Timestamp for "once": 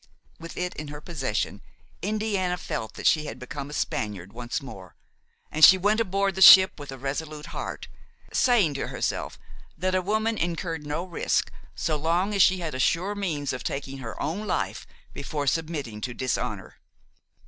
4.33-4.59